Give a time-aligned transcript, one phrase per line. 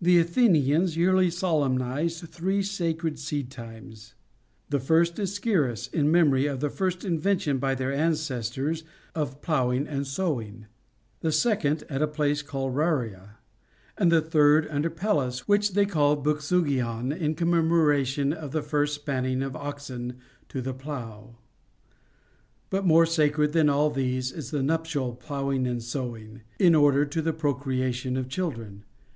[0.00, 4.14] The Athenians yearly solemnized three sacred seed times:
[4.70, 9.88] the first in Scirus, in memory of the first invention by their ancestors of ploughing
[9.88, 10.66] and sowing;
[11.18, 13.38] the second at a place called Rharia;
[13.98, 19.42] and the third under Pelis, which they call Βονζνγυον in commemoration of the first spanning
[19.42, 20.14] of oxen
[20.48, 21.38] to the plough.
[22.70, 27.20] But more sacred than all these is the nuptial ploughing and sowing, in order to
[27.20, 28.84] the procrea tion of children.